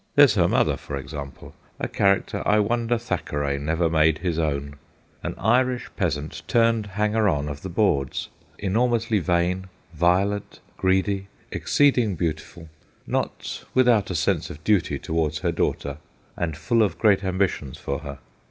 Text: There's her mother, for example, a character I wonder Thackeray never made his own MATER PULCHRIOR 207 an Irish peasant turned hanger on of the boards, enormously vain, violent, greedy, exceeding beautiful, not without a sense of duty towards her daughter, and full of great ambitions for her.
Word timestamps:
There's 0.15 0.33
her 0.33 0.47
mother, 0.47 0.77
for 0.77 0.97
example, 0.97 1.53
a 1.79 1.87
character 1.87 2.41
I 2.43 2.57
wonder 2.57 2.97
Thackeray 2.97 3.59
never 3.59 3.87
made 3.87 4.17
his 4.17 4.39
own 4.39 4.77
MATER 5.23 5.35
PULCHRIOR 5.35 5.35
207 5.35 5.39
an 5.39 5.51
Irish 5.69 5.89
peasant 5.95 6.41
turned 6.47 6.85
hanger 6.87 7.29
on 7.29 7.47
of 7.47 7.61
the 7.61 7.69
boards, 7.69 8.29
enormously 8.57 9.19
vain, 9.19 9.65
violent, 9.93 10.59
greedy, 10.75 11.27
exceeding 11.51 12.15
beautiful, 12.15 12.67
not 13.05 13.63
without 13.75 14.09
a 14.09 14.15
sense 14.15 14.49
of 14.49 14.63
duty 14.63 14.97
towards 14.97 15.37
her 15.41 15.51
daughter, 15.51 15.97
and 16.35 16.57
full 16.57 16.81
of 16.81 16.97
great 16.97 17.23
ambitions 17.23 17.77
for 17.77 17.99
her. 17.99 18.17